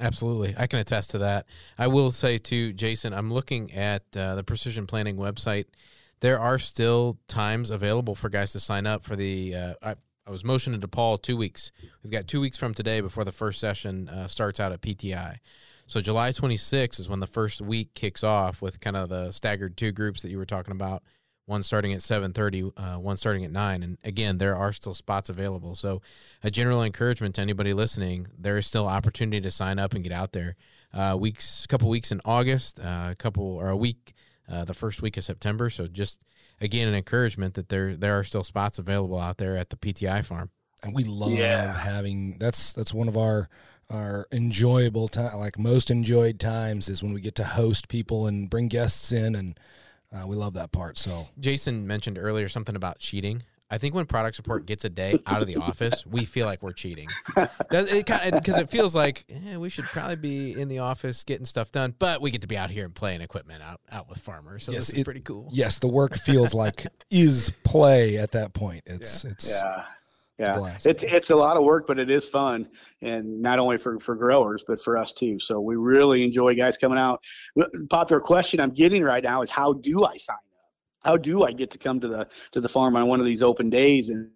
[0.00, 0.54] Absolutely.
[0.56, 1.46] I can attest to that.
[1.78, 5.64] I will say too, Jason, I'm looking at uh, the precision planting website.
[6.20, 9.54] There are still times available for guys to sign up for the.
[9.82, 9.94] Uh,
[10.28, 11.72] I, was motioning to Paul two weeks.
[12.02, 15.38] We've got two weeks from today before the first session uh, starts out at PTI.
[15.86, 19.76] So July 26th is when the first week kicks off with kind of the staggered
[19.78, 21.02] two groups that you were talking about.
[21.46, 25.30] One starting at 7:30, uh, one starting at nine, and again, there are still spots
[25.30, 25.74] available.
[25.74, 26.02] So,
[26.44, 30.12] a general encouragement to anybody listening: there is still opportunity to sign up and get
[30.12, 30.56] out there.
[30.92, 34.12] Uh, weeks, couple weeks in August, uh, a couple or a week,
[34.46, 35.70] uh, the first week of September.
[35.70, 36.22] So, just
[36.60, 40.24] again, an encouragement that there there are still spots available out there at the PTI
[40.24, 40.50] farm.
[40.82, 41.72] And we love Yeah.
[41.72, 43.48] having that's that's one of our
[43.90, 48.50] our enjoyable time like most enjoyed times is when we get to host people and
[48.50, 49.58] bring guests in and
[50.12, 50.96] uh, we love that part.
[50.98, 53.42] So Jason mentioned earlier something about cheating.
[53.70, 56.62] I think when product support gets a day out of the office, we feel like
[56.62, 57.06] we're cheating.
[57.70, 61.22] Does it kind because it feels like eh, we should probably be in the office
[61.24, 64.08] getting stuff done, but we get to be out here and playing equipment out out
[64.08, 64.64] with farmers.
[64.64, 65.48] So Yes, this is it- pretty cool.
[65.52, 68.84] yes, the work feels like is play at that point.
[68.86, 69.80] It's it's Yeah.
[69.80, 69.84] a
[70.38, 70.56] Yeah.
[70.56, 70.86] blast.
[70.86, 72.68] It's it's a lot of work, but it is fun,
[73.02, 75.38] and not only for for growers, but for us too.
[75.40, 77.22] So we really enjoy guys coming out.
[77.90, 80.40] Popular question I'm getting right now is how do I sign up?
[81.04, 83.42] How do I get to come to the to the farm on one of these
[83.42, 84.08] open days?
[84.08, 84.30] And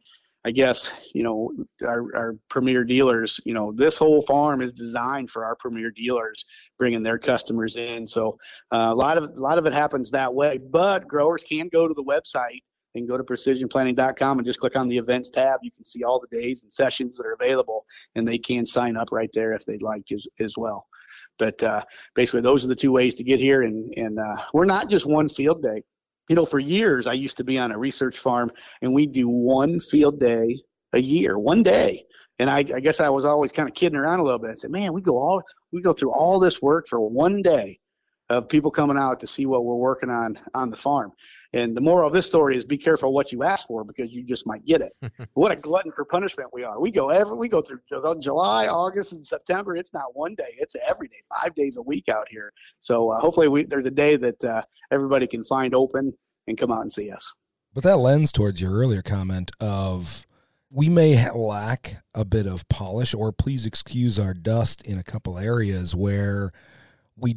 [0.45, 3.41] I guess you know our, our premier dealers.
[3.45, 6.45] You know this whole farm is designed for our premier dealers
[6.79, 8.07] bringing their customers in.
[8.07, 8.39] So
[8.73, 10.59] uh, a lot of a lot of it happens that way.
[10.59, 12.63] But growers can go to the website
[12.95, 15.61] and go to precisionplanting.com and just click on the events tab.
[15.63, 18.97] You can see all the days and sessions that are available, and they can sign
[18.97, 20.87] up right there if they'd like as, as well.
[21.39, 21.83] But uh,
[22.15, 23.63] basically, those are the two ways to get here.
[23.63, 25.83] And, and uh, we're not just one field day.
[26.29, 29.29] You know, for years, I used to be on a research farm, and we do
[29.29, 30.61] one field day
[30.93, 32.05] a year, one day.
[32.39, 34.51] And I, I guess I was always kind of kidding around a little bit.
[34.51, 37.79] I said, "Man, we go all we go through all this work for one day
[38.33, 41.13] of people coming out to see what we're working on on the farm."
[41.55, 44.25] And the moral of this story is be careful what you ask for because you
[44.25, 44.97] just might get it.
[45.35, 46.81] what a glutton for punishment we are.
[46.81, 49.77] We go every we go through Ju- July, August, and September.
[49.77, 52.53] It's not one day; it's every day, five days a week out here.
[52.81, 56.15] So uh, hopefully, we, there's a day that uh, everybody can find open
[56.47, 57.35] and come out and see us.
[57.75, 60.27] But that lens towards your earlier comment of
[60.71, 65.39] we may lack a bit of polish, or please excuse our dust in a couple
[65.39, 66.51] areas where
[67.17, 67.37] we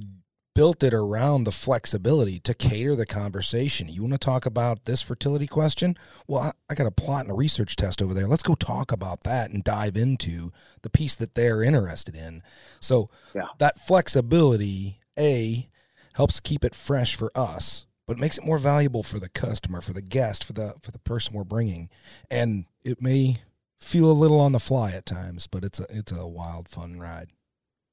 [0.55, 3.89] built it around the flexibility to cater the conversation.
[3.89, 5.95] You want to talk about this fertility question?
[6.27, 8.27] Well, I, I got a plot and a research test over there.
[8.27, 12.41] Let's go talk about that and dive into the piece that they're interested in.
[12.79, 13.49] So Yeah.
[13.59, 15.69] that flexibility, A,
[16.13, 19.91] helps keep it fresh for us, but makes it more valuable for the customer, for
[19.91, 21.89] the guest, for the for the person we're bringing.
[22.31, 23.37] And it may
[23.81, 26.97] feel a little on the fly at times, but it's a it's a wild fun
[26.99, 27.27] ride.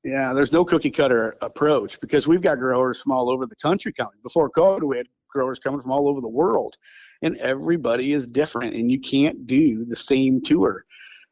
[0.05, 3.93] Yeah, there's no cookie cutter approach because we've got growers from all over the country
[3.93, 4.19] coming.
[4.23, 6.77] Before COVID, we had growers coming from all over the world,
[7.23, 10.85] and everybody is different, and you can't do the same tour.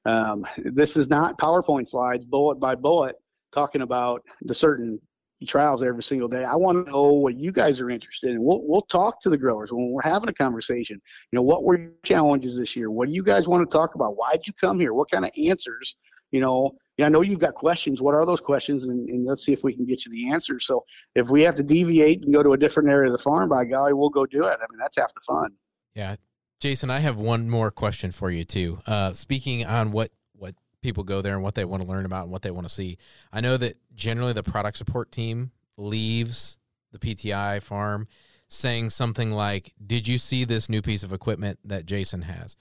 [0.04, 3.16] Um, this is not PowerPoint slides, bullet by bullet,
[3.52, 5.00] talking about the certain
[5.46, 6.44] trials every single day.
[6.44, 8.44] I want to know what you guys are interested in.
[8.44, 11.00] We'll we'll talk to the growers when we're having a conversation.
[11.32, 12.90] You know, what were your challenges this year?
[12.90, 14.16] What do you guys want to talk about?
[14.16, 14.94] Why'd you come here?
[14.94, 15.96] What kind of answers?
[16.30, 18.02] You know, yeah, I know you've got questions.
[18.02, 18.84] What are those questions?
[18.84, 20.66] And, and let's see if we can get you the answers.
[20.66, 20.84] So
[21.14, 23.64] if we have to deviate and go to a different area of the farm, by
[23.64, 24.58] golly, we'll go do it.
[24.58, 25.52] I mean, that's half the fun.
[25.94, 26.16] Yeah,
[26.60, 28.80] Jason, I have one more question for you too.
[28.86, 32.24] Uh, speaking on what what people go there and what they want to learn about
[32.24, 32.98] and what they want to see,
[33.32, 36.58] I know that generally the product support team leaves
[36.92, 38.08] the PTI farm
[38.46, 42.56] saying something like, "Did you see this new piece of equipment that Jason has?"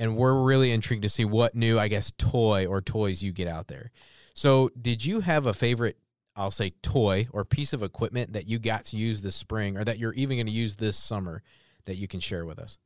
[0.00, 3.46] And we're really intrigued to see what new, I guess, toy or toys you get
[3.46, 3.90] out there.
[4.32, 5.98] So, did you have a favorite?
[6.34, 9.84] I'll say toy or piece of equipment that you got to use this spring, or
[9.84, 11.42] that you're even going to use this summer
[11.84, 12.78] that you can share with us.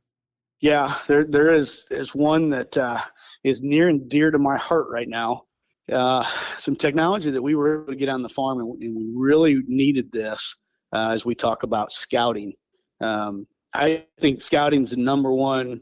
[0.59, 2.99] Yeah, there there is is one that uh,
[3.45, 5.43] is near and dear to my heart right now.
[5.89, 6.25] Uh,
[6.57, 9.61] some technology that we were able to get on the farm, and, and we really
[9.67, 10.57] needed this
[10.91, 12.51] uh, as we talk about scouting.
[12.99, 15.81] Um, I think scouting is the number one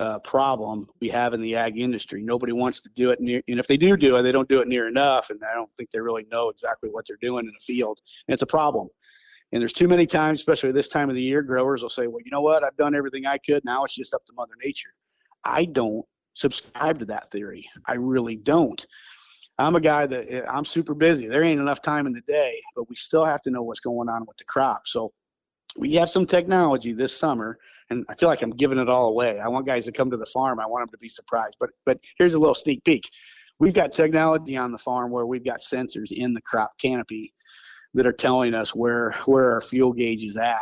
[0.00, 2.22] uh, problem we have in the ag industry.
[2.22, 4.60] Nobody wants to do it near, and if they do do it, they don't do
[4.60, 7.52] it near enough, and I don't think they really know exactly what they're doing in
[7.52, 8.88] the field, and it's a problem.
[9.52, 12.22] And there's too many times, especially this time of the year, growers will say, "Well,
[12.24, 12.64] you know what?
[12.64, 13.64] I've done everything I could.
[13.64, 14.90] Now it's just up to Mother Nature."
[15.44, 17.68] I don't subscribe to that theory.
[17.86, 18.84] I really don't.
[19.58, 21.26] I'm a guy that eh, I'm super busy.
[21.26, 24.08] There ain't enough time in the day, but we still have to know what's going
[24.08, 24.82] on with the crop.
[24.86, 25.12] So
[25.76, 27.58] we have some technology this summer,
[27.90, 29.38] and I feel like I'm giving it all away.
[29.40, 30.60] I want guys to come to the farm.
[30.60, 31.56] I want them to be surprised.
[31.60, 33.08] But but here's a little sneak peek.
[33.58, 37.34] we've got technology on the farm where we've got sensors in the crop canopy
[37.94, 40.60] that are telling us where where our fuel gauge is at.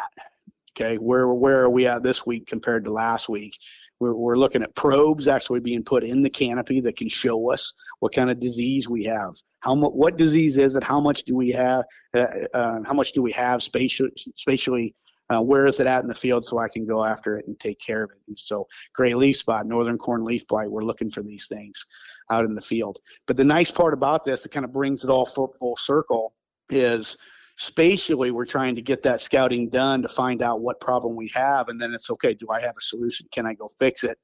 [0.73, 3.57] Okay, where where are we at this week compared to last week?
[4.01, 7.73] We're, we're looking at probes actually being put in the canopy that can show us
[8.01, 9.35] what kind of disease we have.
[9.61, 9.93] How much?
[9.93, 10.83] What disease is it?
[10.83, 11.85] How much do we have?
[12.13, 14.11] Uh, uh, how much do we have spatially?
[14.35, 14.95] spatially
[15.31, 17.59] uh, where is it at in the field so I can go after it and
[17.59, 18.19] take care of it?
[18.29, 21.85] And so, gray leaf spot, northern corn leaf blight, we're looking for these things
[22.31, 22.99] out in the field.
[23.27, 26.35] But the nice part about this, it kind of brings it all full, full circle,
[26.71, 27.17] is
[27.57, 31.69] spatially we're trying to get that scouting done to find out what problem we have
[31.69, 34.19] and then it's okay do i have a solution can i go fix it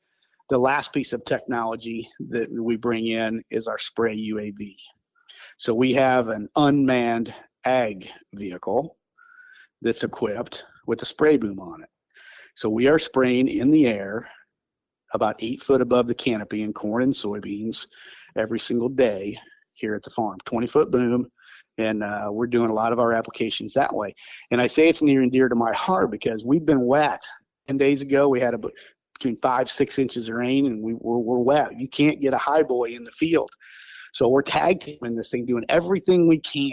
[0.48, 4.74] the last piece of technology that we bring in is our spray uav
[5.58, 7.34] so we have an unmanned
[7.64, 8.96] ag vehicle
[9.82, 11.88] that's equipped with a spray boom on it
[12.57, 14.29] so we are spraying in the air
[15.14, 17.87] about eight foot above the canopy in corn and soybeans
[18.37, 19.38] every single day
[19.74, 21.31] here at the farm 20 foot boom
[21.79, 24.14] and uh, we're doing a lot of our applications that way.
[24.51, 27.22] And I say it's near and dear to my heart because we've been wet.
[27.66, 28.59] Ten days ago, we had a,
[29.14, 31.79] between five six inches of rain, and we were we're wet.
[31.79, 33.51] You can't get a high boy in the field,
[34.12, 36.72] so we're tag teaming this thing, doing everything we can,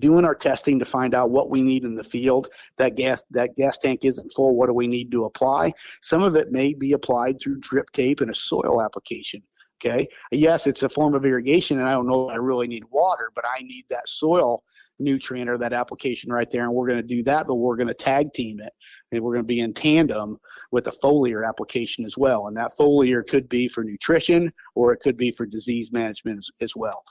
[0.00, 2.48] doing our testing to find out what we need in the field.
[2.76, 4.56] That gas that gas tank isn't full.
[4.56, 5.72] What do we need to apply?
[6.02, 9.42] Some of it may be applied through drip tape and a soil application.
[9.80, 10.08] Okay.
[10.32, 13.44] Yes, it's a form of irrigation, and I don't know I really need water, but
[13.46, 14.64] I need that soil
[14.98, 16.64] nutrient or that application right there.
[16.64, 18.72] And we're going to do that, but we're going to tag team it.
[19.12, 20.38] And we're going to be in tandem
[20.72, 22.48] with a foliar application as well.
[22.48, 26.50] And that foliar could be for nutrition or it could be for disease management as,
[26.60, 27.02] as well.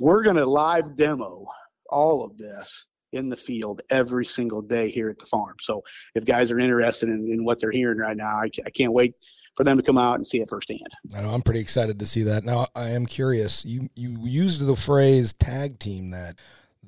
[0.00, 1.46] We're going to live demo
[1.90, 5.56] all of this in the field every single day here at the farm.
[5.60, 5.82] So
[6.14, 9.14] if guys are interested in, in what they're hearing right now, I, I can't wait
[9.54, 10.80] for them to come out and see it firsthand.
[11.14, 12.44] I know I'm pretty excited to see that.
[12.44, 13.64] Now I am curious.
[13.64, 16.38] You you used the phrase tag team that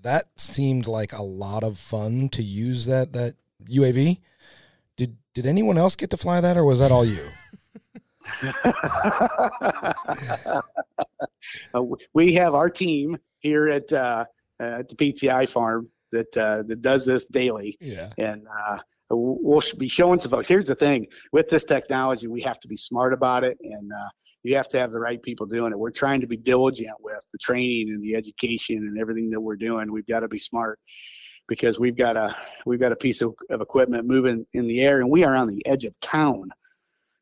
[0.03, 3.35] that seemed like a lot of fun to use that that
[3.65, 4.21] UAV.
[4.97, 7.25] Did did anyone else get to fly that or was that all you?
[11.75, 11.83] uh,
[12.13, 14.25] we have our team here at uh,
[14.61, 17.77] at the PTI farm that uh, that does this daily.
[17.81, 18.11] Yeah.
[18.19, 18.79] And uh,
[19.11, 20.49] we'll be showing some folks.
[20.49, 24.09] Here's the thing: with this technology, we have to be smart about it, and uh,
[24.43, 25.79] you have to have the right people doing it.
[25.79, 29.57] We're trying to be diligent with the training and the education and everything that we're
[29.57, 29.93] doing.
[29.93, 30.79] We've got to be smart
[31.49, 35.01] because we've got a we've got a piece of, of equipment moving in the air,
[35.01, 36.51] and we are on the edge of town.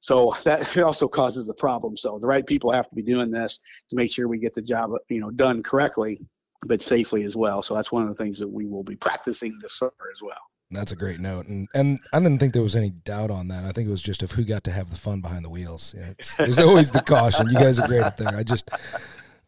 [0.00, 1.96] So that also causes the problem.
[1.96, 3.58] So the right people have to be doing this
[3.90, 6.20] to make sure we get the job, you know, done correctly,
[6.66, 7.62] but safely as well.
[7.62, 10.38] So that's one of the things that we will be practicing this summer as well.
[10.70, 13.64] That's a great note, and and I didn't think there was any doubt on that.
[13.64, 15.94] I think it was just of who got to have the fun behind the wheels.
[15.96, 17.48] Yeah, there's always the caution.
[17.48, 18.36] You guys are great at there.
[18.36, 18.68] I just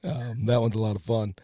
[0.05, 1.35] um, that one's a lot of fun.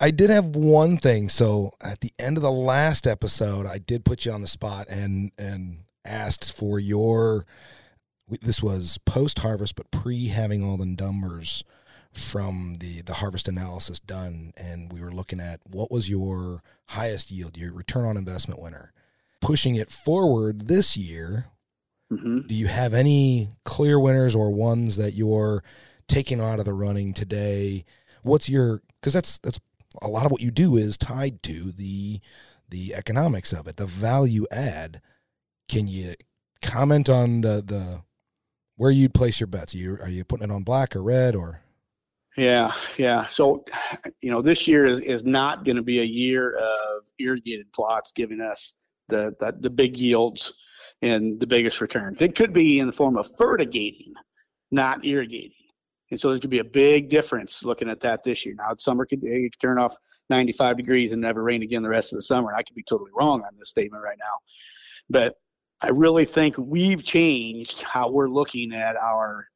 [0.00, 1.28] I did have one thing.
[1.28, 4.86] So at the end of the last episode, I did put you on the spot
[4.88, 7.46] and and asked for your.
[8.42, 11.64] This was post harvest, but pre having all the numbers
[12.12, 17.30] from the the harvest analysis done, and we were looking at what was your highest
[17.30, 18.92] yield, your return on investment winner
[19.40, 21.46] pushing it forward this year,
[22.12, 22.40] mm-hmm.
[22.46, 25.62] do you have any clear winners or ones that you're
[26.06, 27.84] taking out of the running today?
[28.22, 29.60] What's your because that's that's
[30.02, 32.20] a lot of what you do is tied to the
[32.68, 35.00] the economics of it, the value add.
[35.68, 36.14] Can you
[36.60, 38.02] comment on the the
[38.76, 39.74] where you'd place your bets?
[39.74, 41.62] Are you are you putting it on black or red or?
[42.38, 43.26] Yeah, yeah.
[43.26, 43.64] So,
[44.20, 48.12] you know, this year is, is not going to be a year of irrigated plots
[48.12, 48.74] giving us
[49.08, 50.52] the, the, the big yields
[51.02, 52.22] and the biggest returns.
[52.22, 54.14] It could be in the form of fertigating,
[54.70, 55.50] not irrigating.
[56.12, 58.54] And so there's going to be a big difference looking at that this year.
[58.56, 59.96] Now, summer could, could turn off
[60.30, 62.54] 95 degrees and never rain again the rest of the summer.
[62.54, 64.38] I could be totally wrong on this statement right now.
[65.10, 65.34] But
[65.80, 69.48] I really think we've changed how we're looking at our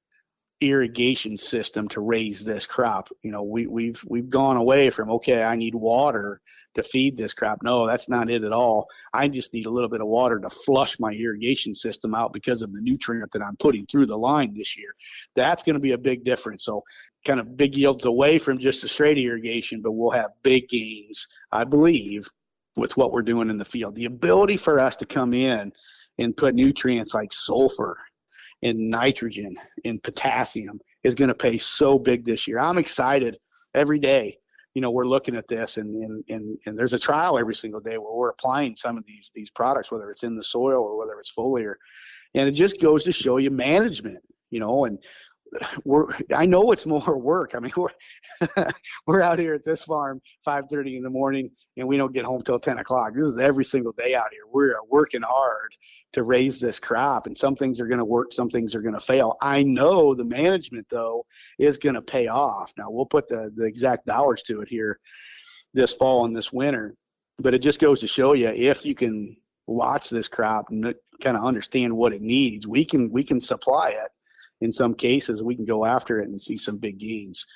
[0.62, 3.08] irrigation system to raise this crop.
[3.22, 6.40] You know, we, we've we've gone away from okay, I need water
[6.74, 7.58] to feed this crop.
[7.62, 8.86] No, that's not it at all.
[9.12, 12.62] I just need a little bit of water to flush my irrigation system out because
[12.62, 14.94] of the nutrient that I'm putting through the line this year.
[15.36, 16.64] That's going to be a big difference.
[16.64, 16.82] So,
[17.26, 21.28] kind of big yields away from just the straight irrigation, but we'll have big gains,
[21.52, 22.28] I believe,
[22.76, 23.94] with what we're doing in the field.
[23.94, 25.72] The ability for us to come in
[26.18, 27.98] and put nutrients like sulfur
[28.62, 32.58] and nitrogen in potassium is going to pay so big this year.
[32.58, 33.38] I'm excited
[33.74, 34.38] every day
[34.74, 37.80] you know we're looking at this and, and and and there's a trial every single
[37.80, 40.98] day where we're applying some of these these products whether it's in the soil or
[40.98, 41.74] whether it's foliar
[42.34, 44.98] and it just goes to show you management you know and
[45.84, 47.54] we're I know it's more work.
[47.54, 48.70] I mean, we're
[49.06, 52.24] we're out here at this farm five thirty in the morning, and we don't get
[52.24, 53.14] home till ten o'clock.
[53.14, 54.42] This is every single day out here.
[54.50, 55.74] We're working hard
[56.12, 58.94] to raise this crop, and some things are going to work, some things are going
[58.94, 59.36] to fail.
[59.40, 61.26] I know the management though
[61.58, 62.72] is going to pay off.
[62.76, 65.00] Now we'll put the the exact dollars to it here
[65.74, 66.94] this fall and this winter,
[67.38, 69.36] but it just goes to show you if you can
[69.66, 73.90] watch this crop and kind of understand what it needs, we can we can supply
[73.90, 74.10] it
[74.62, 77.46] in some cases we can go after it and see some big gains.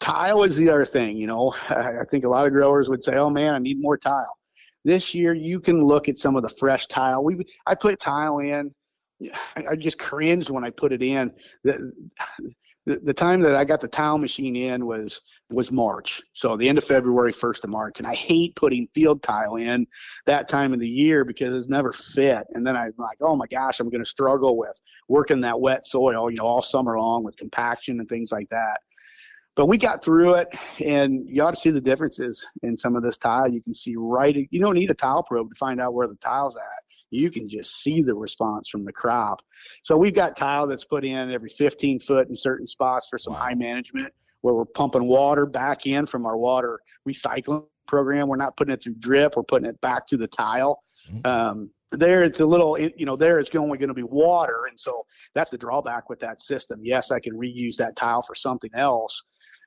[0.00, 1.54] Tile is the other thing, you know.
[1.68, 4.36] I think a lot of growers would say, "Oh man, I need more tile."
[4.84, 7.22] This year, you can look at some of the fresh tile.
[7.22, 8.74] We I put tile in.
[9.56, 11.32] I just cringed when I put it in.
[11.62, 11.92] The,
[12.86, 15.20] the, the time that I got the tile machine in was
[15.50, 16.22] was March.
[16.32, 17.98] So the end of February, first of March.
[17.98, 19.86] And I hate putting field tile in
[20.26, 22.44] that time of the year because it's never fit.
[22.50, 26.30] And then I'm like, oh my gosh, I'm gonna struggle with working that wet soil,
[26.30, 28.78] you know, all summer long with compaction and things like that.
[29.56, 30.48] But we got through it,
[30.84, 33.48] and you ought to see the differences in some of this tile.
[33.48, 34.48] You can see right.
[34.50, 36.62] You don't need a tile probe to find out where the tile's at.
[37.10, 39.42] You can just see the response from the crop.
[39.84, 43.34] So we've got tile that's put in every 15 foot in certain spots for some
[43.34, 43.40] wow.
[43.40, 44.12] high management,
[44.44, 46.78] where we're pumping water back in from our water
[47.08, 48.28] recycling program.
[48.28, 49.36] We're not putting it through drip.
[49.36, 50.82] We're putting it back to the tile.
[51.10, 51.26] Mm-hmm.
[51.26, 54.78] Um, there it's a little you know there it's only going to be water and
[54.78, 58.70] so that's the drawback with that system yes i can reuse that tile for something
[58.74, 59.22] else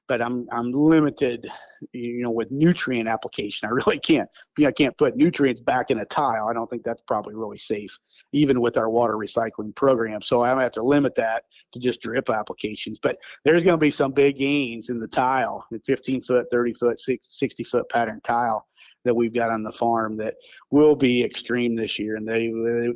[0.08, 1.48] but i'm i'm limited
[1.94, 3.68] you know with nutrient application.
[3.68, 6.48] I really can't you know, i can't put nutrients back in a tile.
[6.48, 7.98] I don't think that's probably really safe
[8.34, 10.22] even with our water recycling program.
[10.22, 11.44] So i'm to have to limit that
[11.74, 13.00] to just drip applications.
[13.02, 16.74] But there's going to be some big gains in the tile in 15 foot 30
[16.74, 18.68] foot 60 foot pattern tile
[19.06, 20.36] that we've got on the farm that
[20.70, 22.52] will be extreme this year, and they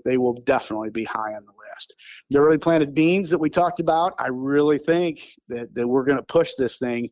[0.05, 1.53] they will definitely be high on the
[2.29, 6.17] The early planted beans that we talked about, I really think that that we're going
[6.17, 7.09] to push this thing.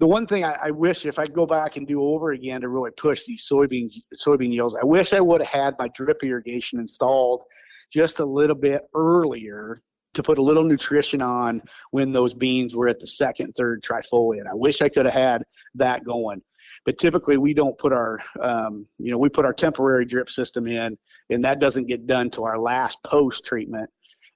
[0.00, 2.68] The one thing I, I wish if I go back and do over again to
[2.68, 6.80] really push these soybean soybean yields, I wish I would have had my drip irrigation
[6.80, 7.44] installed
[7.92, 9.82] just a little bit earlier
[10.14, 14.46] to put a little nutrition on when those beans were at the second, third trifoliate.
[14.46, 15.42] I wish I could have had
[15.74, 16.42] that going.
[16.84, 20.66] But typically, we don't put our, um, you know, we put our temporary drip system
[20.66, 20.98] in,
[21.30, 23.90] and that doesn't get done to our last post treatment.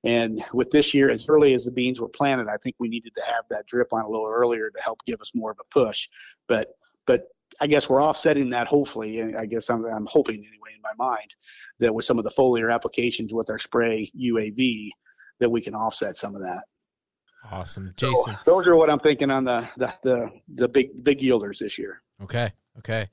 [0.04, 3.12] And with this year, as early as the beans were planted, I think we needed
[3.16, 5.64] to have that drip on a little earlier to help give us more of a
[5.70, 6.08] push.
[6.46, 6.68] But
[7.06, 7.24] but
[7.60, 10.92] I guess we're offsetting that hopefully, and I guess I'm, I'm hoping anyway in my
[10.96, 11.34] mind
[11.80, 14.90] that with some of the foliar applications with our spray UAV,
[15.40, 16.64] that we can offset some of that.
[17.50, 18.14] Awesome, Jason.
[18.16, 21.78] So those are what I'm thinking on the, the the the big big yielders this
[21.78, 22.02] year.
[22.22, 22.52] Okay.
[22.78, 23.08] Okay.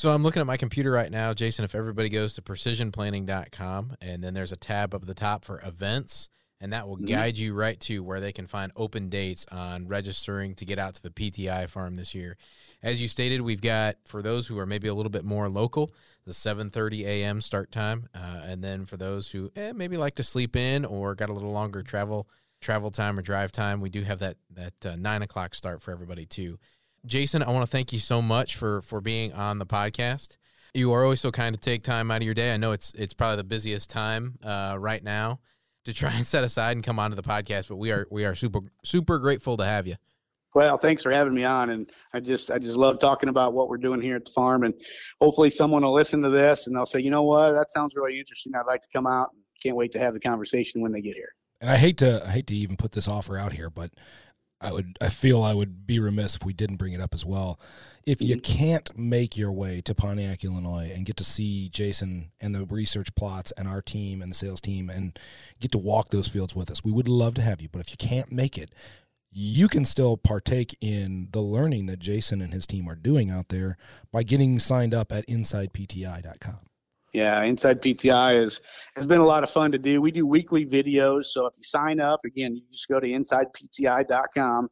[0.00, 1.62] So I'm looking at my computer right now, Jason.
[1.62, 6.30] If everybody goes to precisionplanting.com, and then there's a tab up the top for events,
[6.58, 7.04] and that will mm-hmm.
[7.04, 10.94] guide you right to where they can find open dates on registering to get out
[10.94, 12.38] to the PTI farm this year.
[12.82, 15.90] As you stated, we've got for those who are maybe a little bit more local,
[16.24, 17.42] the 7:30 a.m.
[17.42, 21.14] start time, uh, and then for those who eh, maybe like to sleep in or
[21.14, 22.26] got a little longer travel
[22.62, 25.92] travel time or drive time, we do have that that uh, nine o'clock start for
[25.92, 26.58] everybody too.
[27.06, 30.36] Jason, I want to thank you so much for for being on the podcast.
[30.74, 32.52] You are always so kind to take time out of your day.
[32.52, 35.40] I know it's it's probably the busiest time uh, right now
[35.84, 38.34] to try and set aside and come onto the podcast, but we are we are
[38.34, 39.96] super super grateful to have you.
[40.54, 43.68] Well, thanks for having me on, and I just I just love talking about what
[43.68, 44.74] we're doing here at the farm, and
[45.20, 48.18] hopefully someone will listen to this and they'll say, you know what, that sounds really
[48.18, 48.52] interesting.
[48.54, 49.28] I'd like to come out.
[49.62, 51.34] Can't wait to have the conversation when they get here.
[51.60, 53.90] And I hate to I hate to even put this offer out here, but
[54.60, 57.24] I would I feel I would be remiss if we didn't bring it up as
[57.24, 57.58] well.
[58.06, 58.58] If you mm-hmm.
[58.58, 63.14] can't make your way to Pontiac, Illinois and get to see Jason and the research
[63.14, 65.18] plots and our team and the sales team and
[65.60, 67.68] get to walk those fields with us, we would love to have you.
[67.70, 68.74] But if you can't make it,
[69.32, 73.48] you can still partake in the learning that Jason and his team are doing out
[73.48, 73.76] there
[74.12, 76.69] by getting signed up at insidepti.com.
[77.12, 78.60] Yeah, Inside PTI is
[78.94, 80.00] has been a lot of fun to do.
[80.00, 84.68] We do weekly videos, so if you sign up, again, you just go to insidepti.com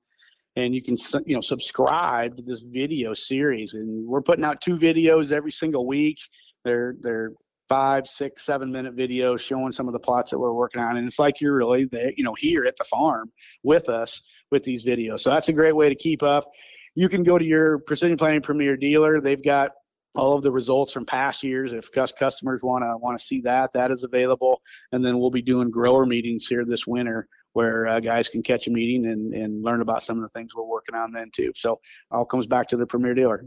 [0.55, 3.75] and you can you know subscribe to this video series.
[3.75, 6.19] And we're putting out two videos every single week.
[6.65, 7.33] They're they're
[7.69, 11.07] five, six, seven minute videos showing some of the plots that we're working on, and
[11.07, 13.33] it's like you're really there, you know, here at the farm
[13.63, 15.21] with us with these videos.
[15.21, 16.45] So that's a great way to keep up.
[16.95, 19.21] You can go to your Precision Planting Premier dealer.
[19.21, 19.73] They've got
[20.19, 21.73] all of the results from past years.
[21.73, 24.61] If customers want to want to see that, that is available.
[24.91, 28.67] And then we'll be doing grower meetings here this winter where uh, guys can catch
[28.67, 31.53] a meeting and, and learn about some of the things we're working on then too.
[31.55, 33.45] So all comes back to the premier dealer.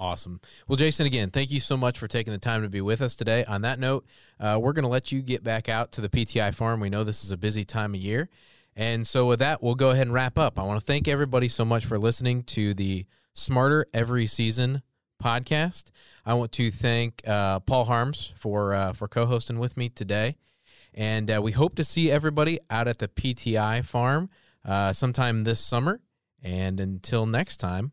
[0.00, 0.40] Awesome.
[0.66, 3.14] Well, Jason, again, thank you so much for taking the time to be with us
[3.14, 3.44] today.
[3.44, 4.04] On that note,
[4.40, 6.80] uh, we're going to let you get back out to the PTI farm.
[6.80, 8.28] We know this is a busy time of year.
[8.74, 10.58] And so, with that, we'll go ahead and wrap up.
[10.58, 13.04] I want to thank everybody so much for listening to the
[13.34, 14.82] Smarter Every Season
[15.22, 15.90] podcast.
[16.24, 20.36] I want to thank uh, Paul Harms for uh, for co-hosting with me today,
[20.94, 24.30] and uh, we hope to see everybody out at the PTI farm
[24.64, 26.00] uh, sometime this summer.
[26.42, 27.92] And until next time,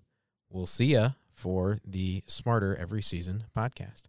[0.50, 4.04] we'll see ya for the Smarter Every Season podcast.